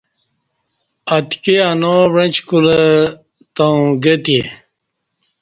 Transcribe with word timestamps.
اتکی 1.15 1.55
اناو 1.69 2.03
وݩعچ 2.13 2.35
کولہ 2.47 2.81
تؤوں 3.55 3.85
گہ 4.03 4.15
تے 4.23 4.39